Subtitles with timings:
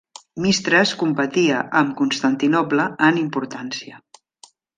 [0.43, 4.03] Mystras competia amb Constantinoble en importància.